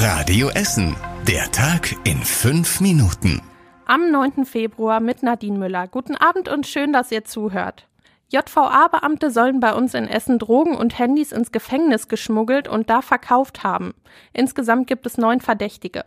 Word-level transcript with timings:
Radio 0.00 0.48
Essen. 0.50 0.94
Der 1.26 1.50
Tag 1.50 1.92
in 2.04 2.18
fünf 2.18 2.80
Minuten. 2.80 3.42
Am 3.84 4.12
9. 4.12 4.44
Februar 4.44 5.00
mit 5.00 5.24
Nadine 5.24 5.58
Müller. 5.58 5.88
Guten 5.88 6.14
Abend 6.14 6.48
und 6.48 6.68
schön, 6.68 6.92
dass 6.92 7.10
ihr 7.10 7.24
zuhört. 7.24 7.88
JVA-Beamte 8.28 9.32
sollen 9.32 9.58
bei 9.58 9.74
uns 9.74 9.94
in 9.94 10.06
Essen 10.06 10.38
Drogen 10.38 10.76
und 10.76 11.00
Handys 11.00 11.32
ins 11.32 11.50
Gefängnis 11.50 12.06
geschmuggelt 12.06 12.68
und 12.68 12.88
da 12.90 13.02
verkauft 13.02 13.64
haben. 13.64 13.92
Insgesamt 14.32 14.86
gibt 14.86 15.04
es 15.04 15.18
neun 15.18 15.40
Verdächtige. 15.40 16.04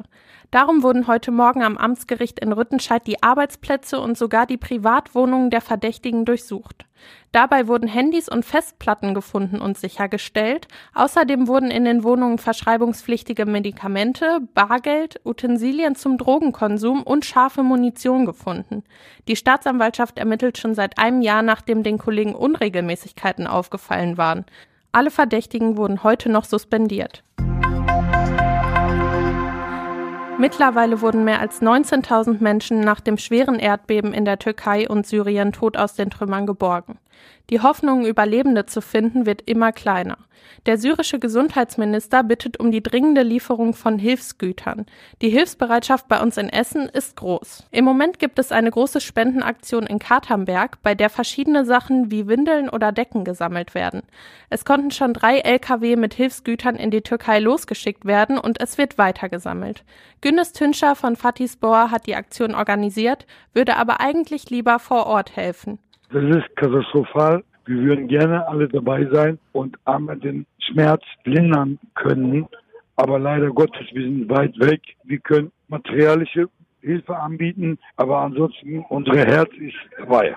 Darum 0.52 0.84
wurden 0.84 1.08
heute 1.08 1.32
Morgen 1.32 1.64
am 1.64 1.78
Amtsgericht 1.78 2.38
in 2.40 2.52
Rüttenscheid 2.52 3.08
die 3.08 3.24
Arbeitsplätze 3.24 4.02
und 4.02 4.18
sogar 4.18 4.46
die 4.46 4.58
Privatwohnungen 4.58 5.50
der 5.50 5.62
Verdächtigen 5.62 6.26
durchsucht. 6.26 6.86
Dabei 7.32 7.70
wurden 7.70 7.88
Handys 7.88 8.28
und 8.28 8.44
Festplatten 8.44 9.14
gefunden 9.14 9.62
und 9.62 9.78
sichergestellt. 9.78 10.68
Außerdem 10.94 11.48
wurden 11.48 11.72
in 11.72 11.86
den 11.86 12.04
Wohnungen 12.04 12.38
verschreibungspflichtige 12.38 13.46
Medikamente, 13.46 14.40
Bargeld, 14.54 15.22
Utensilien 15.24 15.96
zum 15.96 16.18
Drogenkonsum 16.18 17.02
und 17.02 17.24
scharfe 17.24 17.64
Munition 17.64 18.26
gefunden. 18.26 18.84
Die 19.30 19.38
Staatsanwaltschaft 19.38 20.20
ermittelt 20.20 20.58
schon 20.58 20.76
seit 20.76 20.98
einem 20.98 21.22
Jahr, 21.22 21.44
nachdem 21.44 21.82
den 21.82 21.98
Kollegen 21.98 22.36
Unregelmäßigkeiten 22.36 23.48
aufgefallen 23.48 24.18
waren. 24.18 24.46
Alle 24.92 25.12
Verdächtigen 25.12 25.78
wurden 25.78 26.04
heute 26.04 26.28
noch 26.28 26.44
suspendiert. 26.44 27.24
Mittlerweile 30.42 31.02
wurden 31.02 31.24
mehr 31.24 31.40
als 31.40 31.62
19.000 31.62 32.42
Menschen 32.42 32.80
nach 32.80 33.00
dem 33.00 33.20
schweren 33.20 33.60
Erdbeben 33.60 34.12
in 34.12 34.26
der 34.26 34.40
Türkei 34.40 34.90
und 34.90 35.06
Syrien 35.06 35.52
tot 35.52 35.78
aus 35.78 35.94
den 35.94 36.10
Trümmern 36.10 36.48
geborgen. 36.48 36.98
Die 37.50 37.60
Hoffnung, 37.60 38.06
Überlebende 38.06 38.66
zu 38.66 38.82
finden, 38.82 39.26
wird 39.26 39.42
immer 39.42 39.72
kleiner. 39.72 40.18
Der 40.66 40.78
syrische 40.78 41.20
Gesundheitsminister 41.20 42.24
bittet 42.24 42.60
um 42.60 42.72
die 42.72 42.84
dringende 42.84 43.24
Lieferung 43.24 43.74
von 43.74 43.98
Hilfsgütern. 43.98 44.86
Die 45.22 45.30
Hilfsbereitschaft 45.30 46.08
bei 46.08 46.22
uns 46.22 46.38
in 46.38 46.50
Essen 46.50 46.88
ist 46.88 47.16
groß. 47.16 47.66
Im 47.72 47.84
Moment 47.84 48.20
gibt 48.20 48.40
es 48.40 48.52
eine 48.52 48.70
große 48.70 49.02
Spendenaktion 49.02 49.88
in 49.88 50.00
Katernberg, 50.00 50.82
bei 50.84 50.96
der 50.96 51.10
verschiedene 51.10 51.66
Sachen 51.66 52.12
wie 52.12 52.28
Windeln 52.28 52.70
oder 52.70 52.92
Decken 52.92 53.24
gesammelt 53.24 53.74
werden. 53.76 54.04
Es 54.50 54.64
konnten 54.64 54.92
schon 54.92 55.14
drei 55.14 55.40
Lkw 55.40 55.96
mit 55.96 56.14
Hilfsgütern 56.14 56.76
in 56.76 56.92
die 56.92 57.02
Türkei 57.02 57.40
losgeschickt 57.40 58.06
werden 58.06 58.38
und 58.38 58.62
es 58.62 58.78
wird 58.78 58.98
weiter 58.98 59.30
gesammelt. 59.30 59.84
Günnes 60.22 60.54
Tünscher 60.54 60.96
von 60.96 61.16
Fatihspor 61.16 61.92
hat 61.92 62.06
die 62.06 62.16
Aktion 62.16 62.56
organisiert, 62.56 63.26
würde 63.54 63.78
aber 63.78 64.00
eigentlich 64.00 64.50
lieber 64.50 64.80
vor 64.80 65.08
Ort 65.08 65.36
helfen. 65.36 65.80
Das 66.14 66.24
ist 66.24 66.56
katastrophal. 66.58 67.42
Wir 67.66 67.78
würden 67.84 68.08
gerne 68.08 68.46
alle 68.48 68.68
dabei 68.68 69.08
sein 69.12 69.40
und 69.54 69.78
einmal 69.86 70.18
den 70.18 70.46
Schmerz 70.60 71.04
lindern 71.24 71.80
können. 71.96 72.48
Aber 72.98 73.18
leider 73.18 73.50
Gottes, 73.50 73.88
wir 73.94 74.04
sind 74.04 74.30
weit 74.30 74.60
weg. 74.60 74.82
Wir 75.06 75.20
können 75.20 75.52
materialische 75.70 76.50
Hilfe 76.82 77.18
anbieten, 77.18 77.80
aber 77.96 78.20
ansonsten 78.20 78.80
unser 78.90 79.16
Herz 79.16 79.52
ist 79.54 79.76
dabei. 79.98 80.36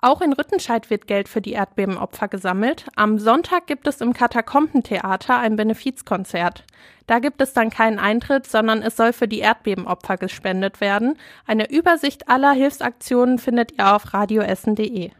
Auch 0.00 0.20
in 0.20 0.32
Rüttenscheid 0.32 0.90
wird 0.90 1.08
Geld 1.08 1.28
für 1.28 1.40
die 1.40 1.54
Erdbebenopfer 1.54 2.28
gesammelt. 2.28 2.86
Am 2.94 3.18
Sonntag 3.18 3.66
gibt 3.66 3.88
es 3.88 4.00
im 4.00 4.12
Katakombentheater 4.12 5.36
ein 5.36 5.56
Benefizkonzert. 5.56 6.62
Da 7.08 7.18
gibt 7.18 7.40
es 7.40 7.52
dann 7.52 7.70
keinen 7.70 7.98
Eintritt, 7.98 8.46
sondern 8.46 8.80
es 8.80 8.96
soll 8.96 9.12
für 9.12 9.26
die 9.26 9.40
Erdbebenopfer 9.40 10.16
gespendet 10.16 10.80
werden. 10.80 11.18
Eine 11.48 11.68
Übersicht 11.68 12.28
aller 12.28 12.52
Hilfsaktionen 12.52 13.40
findet 13.40 13.72
ihr 13.76 13.92
auf 13.92 14.14
radioessen.de. 14.14 15.10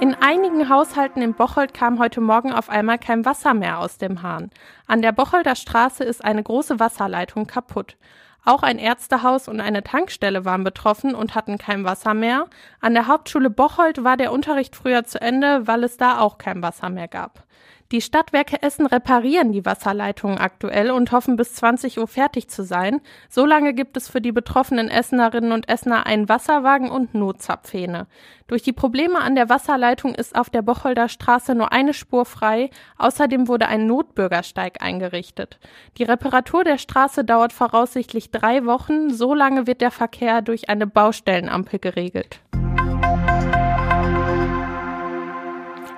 In 0.00 0.14
einigen 0.14 0.70
Haushalten 0.70 1.20
in 1.20 1.34
Bocholt 1.34 1.74
kam 1.74 1.98
heute 1.98 2.22
Morgen 2.22 2.52
auf 2.54 2.70
einmal 2.70 2.98
kein 2.98 3.26
Wasser 3.26 3.52
mehr 3.52 3.80
aus 3.80 3.98
dem 3.98 4.22
Hahn. 4.22 4.50
An 4.86 5.02
der 5.02 5.12
Bocholder 5.12 5.56
Straße 5.56 6.04
ist 6.04 6.24
eine 6.24 6.42
große 6.42 6.80
Wasserleitung 6.80 7.46
kaputt. 7.46 7.98
Auch 8.46 8.62
ein 8.62 8.78
Ärztehaus 8.78 9.48
und 9.48 9.60
eine 9.60 9.82
Tankstelle 9.82 10.44
waren 10.44 10.62
betroffen 10.62 11.16
und 11.16 11.34
hatten 11.34 11.58
kein 11.58 11.82
Wasser 11.82 12.14
mehr. 12.14 12.46
An 12.80 12.94
der 12.94 13.08
Hauptschule 13.08 13.50
Bocholt 13.50 14.04
war 14.04 14.16
der 14.16 14.30
Unterricht 14.32 14.76
früher 14.76 15.02
zu 15.02 15.20
Ende, 15.20 15.66
weil 15.66 15.82
es 15.82 15.96
da 15.96 16.20
auch 16.20 16.38
kein 16.38 16.62
Wasser 16.62 16.88
mehr 16.88 17.08
gab. 17.08 17.42
Die 17.92 18.00
Stadtwerke 18.00 18.62
Essen 18.62 18.86
reparieren 18.86 19.52
die 19.52 19.64
Wasserleitungen 19.64 20.38
aktuell 20.38 20.90
und 20.90 21.12
hoffen 21.12 21.36
bis 21.36 21.54
20 21.54 22.00
Uhr 22.00 22.08
fertig 22.08 22.48
zu 22.48 22.64
sein. 22.64 23.00
Solange 23.28 23.74
gibt 23.74 23.96
es 23.96 24.08
für 24.08 24.20
die 24.20 24.32
betroffenen 24.32 24.88
Essenerinnen 24.88 25.52
und 25.52 25.68
Essener 25.68 26.04
einen 26.04 26.28
Wasserwagen 26.28 26.90
und 26.90 27.14
Notzapfhähne. 27.14 28.08
Durch 28.48 28.62
die 28.62 28.72
Probleme 28.72 29.20
an 29.20 29.36
der 29.36 29.48
Wasserleitung 29.48 30.16
ist 30.16 30.34
auf 30.34 30.50
der 30.50 30.62
Bocholder 30.62 31.08
Straße 31.08 31.54
nur 31.54 31.70
eine 31.70 31.94
Spur 31.94 32.24
frei. 32.24 32.70
Außerdem 32.98 33.46
wurde 33.46 33.68
ein 33.68 33.86
Notbürgersteig 33.86 34.82
eingerichtet. 34.82 35.60
Die 35.98 36.04
Reparatur 36.04 36.64
der 36.64 36.78
Straße 36.78 37.24
dauert 37.24 37.52
voraussichtlich 37.52 38.32
drei 38.32 38.64
Wochen. 38.64 39.10
So 39.10 39.32
lange 39.32 39.68
wird 39.68 39.80
der 39.80 39.92
Verkehr 39.92 40.42
durch 40.42 40.68
eine 40.68 40.88
Baustellenampel 40.88 41.78
geregelt. 41.78 42.40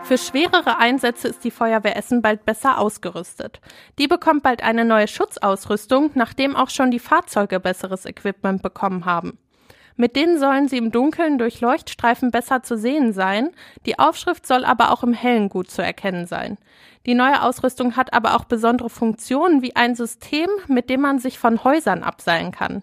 Für 0.08 0.16
schwerere 0.16 0.78
Einsätze 0.78 1.28
ist 1.28 1.44
die 1.44 1.50
Feuerwehr 1.50 1.94
Essen 1.94 2.22
bald 2.22 2.46
besser 2.46 2.78
ausgerüstet. 2.78 3.60
Die 3.98 4.08
bekommt 4.08 4.42
bald 4.42 4.62
eine 4.62 4.86
neue 4.86 5.06
Schutzausrüstung, 5.06 6.12
nachdem 6.14 6.56
auch 6.56 6.70
schon 6.70 6.90
die 6.90 6.98
Fahrzeuge 6.98 7.60
besseres 7.60 8.06
Equipment 8.06 8.62
bekommen 8.62 9.04
haben. 9.04 9.36
Mit 9.96 10.16
denen 10.16 10.38
sollen 10.38 10.66
sie 10.66 10.78
im 10.78 10.92
Dunkeln 10.92 11.36
durch 11.36 11.60
Leuchtstreifen 11.60 12.30
besser 12.30 12.62
zu 12.62 12.78
sehen 12.78 13.12
sein, 13.12 13.50
die 13.84 13.98
Aufschrift 13.98 14.46
soll 14.46 14.64
aber 14.64 14.92
auch 14.92 15.02
im 15.02 15.12
Hellen 15.12 15.50
gut 15.50 15.70
zu 15.70 15.82
erkennen 15.82 16.24
sein. 16.24 16.56
Die 17.04 17.14
neue 17.14 17.42
Ausrüstung 17.42 17.94
hat 17.94 18.14
aber 18.14 18.34
auch 18.34 18.44
besondere 18.44 18.88
Funktionen 18.88 19.60
wie 19.60 19.76
ein 19.76 19.94
System, 19.94 20.48
mit 20.68 20.88
dem 20.88 21.02
man 21.02 21.18
sich 21.18 21.38
von 21.38 21.62
Häusern 21.64 22.02
abseilen 22.02 22.50
kann. 22.50 22.82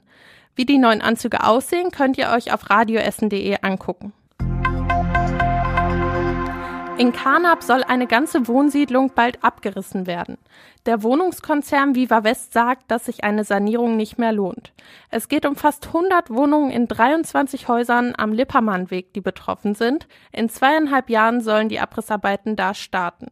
Wie 0.53 0.67
die 0.67 0.77
neuen 0.77 1.01
Anzüge 1.01 1.43
aussehen, 1.43 1.89
könnt 1.89 2.19
ihr 2.19 2.29
euch 2.29 2.53
auf 2.53 2.69
radioessen.de 2.69 3.57
angucken. 3.63 4.13
In 6.97 7.11
Karnap 7.11 7.61
soll 7.61 7.83
eine 7.83 8.07
ganze 8.07 8.47
Wohnsiedlung 8.47 9.11
bald 9.13 9.43
abgerissen 9.43 10.07
werden. 10.07 10.37
Der 10.85 11.03
Wohnungskonzern 11.03 11.93
Viva 11.93 12.23
West 12.23 12.53
sagt, 12.53 12.89
dass 12.89 13.05
sich 13.05 13.25
eine 13.25 13.43
Sanierung 13.43 13.97
nicht 13.97 14.17
mehr 14.17 14.31
lohnt. 14.31 14.71
Es 15.09 15.27
geht 15.27 15.45
um 15.45 15.57
fast 15.57 15.87
100 15.87 16.29
Wohnungen 16.29 16.71
in 16.71 16.87
23 16.87 17.67
Häusern 17.67 18.13
am 18.15 18.31
Lippermannweg, 18.31 19.13
die 19.13 19.19
betroffen 19.19 19.75
sind. 19.75 20.07
In 20.31 20.47
zweieinhalb 20.47 21.09
Jahren 21.09 21.41
sollen 21.41 21.67
die 21.67 21.81
Abrissarbeiten 21.81 22.55
da 22.55 22.73
starten. 22.73 23.27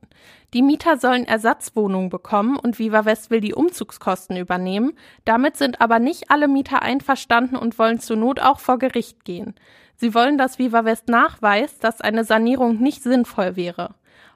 Die 0.53 0.61
Mieter 0.61 0.97
sollen 0.97 1.25
Ersatzwohnungen 1.25 2.09
bekommen 2.09 2.57
und 2.57 2.79
Viva 2.79 3.05
West 3.05 3.31
will 3.31 3.39
die 3.39 3.53
Umzugskosten 3.53 4.35
übernehmen. 4.35 4.91
Damit 5.23 5.55
sind 5.55 5.79
aber 5.79 5.99
nicht 5.99 6.29
alle 6.29 6.49
Mieter 6.49 6.81
einverstanden 6.81 7.55
und 7.55 7.79
wollen 7.79 8.01
zur 8.01 8.17
Not 8.17 8.41
auch 8.41 8.59
vor 8.59 8.77
Gericht 8.77 9.23
gehen. 9.23 9.55
Sie 10.03 10.13
wollen, 10.13 10.37
dass 10.37 10.59
Viva 10.59 10.83
West 10.83 11.07
nachweist, 11.07 11.81
dass 11.81 12.01
eine 12.01 12.25
Sanierung 12.25 12.81
nicht 12.81 13.03
sinnvoll 13.03 13.55
wäre. 13.55 13.95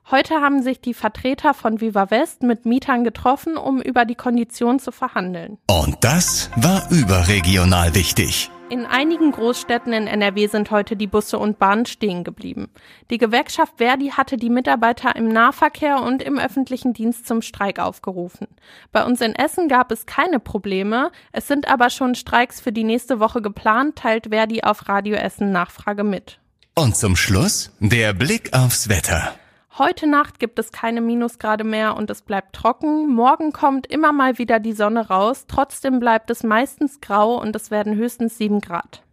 Heute 0.10 0.36
haben 0.36 0.62
sich 0.62 0.80
die 0.80 0.94
Vertreter 0.94 1.54
von 1.54 1.82
Viva 1.82 2.10
West 2.10 2.42
mit 2.42 2.66
Mietern 2.66 3.04
getroffen, 3.04 3.58
um 3.58 3.82
über 3.82 4.06
die 4.06 4.16
Konditionen 4.16 4.80
zu 4.80 4.94
verhandeln. 4.94 5.58
Und 5.70 5.98
das 6.00 6.50
war 6.56 6.90
überregional 6.90 7.94
wichtig. 7.96 8.50
In 8.70 8.86
einigen 8.86 9.32
Großstädten 9.32 9.94
in 9.94 10.08
NRW 10.08 10.48
sind 10.48 10.72
heute 10.72 10.98
die 10.98 11.08
Busse 11.08 11.40
und 11.40 11.58
Bahnen 11.58 11.86
stehen 11.86 12.26
geblieben. 12.26 12.70
Die 13.10 13.18
Gewerkschaft 13.18 13.78
Verdi 13.78 14.10
hatte 14.10 14.36
die 14.36 14.50
Mitarbeiter 14.50 15.16
im 15.16 15.30
Nahverkehr 15.30 16.02
und 16.02 16.22
im 16.22 16.38
öffentlichen 16.38 16.92
Dienst 16.92 17.26
zum 17.28 17.42
Streik 17.42 17.80
aufgerufen. 17.80 18.48
Bei 18.92 19.06
uns 19.06 19.22
in 19.22 19.36
Essen 19.36 19.70
gab 19.70 19.90
es 19.92 20.06
keine 20.06 20.42
Probleme, 20.42 21.12
es 21.32 21.48
sind 21.48 21.70
aber 21.70 21.90
schon 21.90 22.14
Streiks 22.16 22.60
für 22.60 22.74
die 22.74 22.84
nächste 22.84 23.22
Woche 23.22 23.42
geplant, 23.42 23.96
teilt 23.96 24.28
Verdi 24.32 24.64
auf 24.64 24.90
Radio 24.90 25.16
Essen 25.16 25.54
Nachfrage 25.54 26.04
mit. 26.04 26.40
Und 26.76 26.98
zum 26.98 27.16
Schluss 27.16 27.72
der 27.80 28.14
Blick 28.14 28.52
aufs 28.54 28.90
Wetter. 28.90 29.34
Heute 29.80 30.08
Nacht 30.08 30.40
gibt 30.40 30.58
es 30.58 30.72
keine 30.72 31.02
Minusgrade 31.02 31.64
mehr 31.64 31.98
und 31.98 32.10
es 32.10 32.24
bleibt 32.24 32.56
trocken. 32.56 33.14
Morgen 33.14 33.52
kommt 33.52 33.86
immer 33.86 34.12
mal 34.12 34.40
wieder 34.40 34.60
die 34.60 34.74
Sonne 34.74 35.08
raus. 35.08 35.46
Trotzdem 35.48 36.00
bleibt 36.00 36.32
es 36.32 36.42
meistens 36.42 37.00
grau 37.00 37.40
und 37.40 37.56
es 37.56 37.70
werden 37.70 37.96
höchstens 37.96 38.40
sieben 38.40 38.60
Grad. 38.60 39.04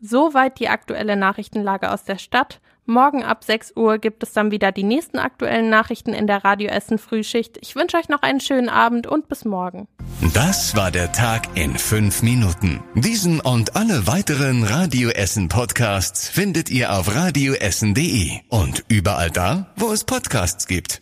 Soweit 0.00 0.58
die 0.58 0.70
aktuelle 0.70 1.16
Nachrichtenlage 1.16 1.92
aus 1.92 2.04
der 2.04 2.16
Stadt. 2.16 2.62
Morgen 2.90 3.22
ab 3.22 3.44
6 3.44 3.74
Uhr 3.76 3.98
gibt 3.98 4.24
es 4.24 4.32
dann 4.32 4.50
wieder 4.50 4.72
die 4.72 4.82
nächsten 4.82 5.20
aktuellen 5.20 5.70
Nachrichten 5.70 6.12
in 6.12 6.26
der 6.26 6.44
Radio 6.44 6.68
Essen 6.68 6.98
Frühschicht. 6.98 7.56
Ich 7.62 7.76
wünsche 7.76 7.96
euch 7.96 8.08
noch 8.08 8.22
einen 8.22 8.40
schönen 8.40 8.68
Abend 8.68 9.06
und 9.06 9.28
bis 9.28 9.44
morgen. 9.44 9.86
Das 10.34 10.74
war 10.74 10.90
der 10.90 11.12
Tag 11.12 11.56
in 11.56 11.78
fünf 11.78 12.22
Minuten. 12.22 12.82
Diesen 12.96 13.40
und 13.40 13.76
alle 13.76 14.08
weiteren 14.08 14.64
Radio 14.64 15.10
Essen 15.10 15.48
Podcasts 15.48 16.28
findet 16.28 16.68
ihr 16.68 16.92
auf 16.92 17.14
radioessen.de 17.14 18.40
und 18.48 18.84
überall 18.88 19.30
da, 19.30 19.72
wo 19.76 19.92
es 19.92 20.02
Podcasts 20.02 20.66
gibt. 20.66 21.00